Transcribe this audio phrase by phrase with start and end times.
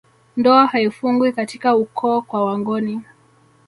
[0.37, 3.01] Ndoa haifungwi katika ukoo kwa wangoni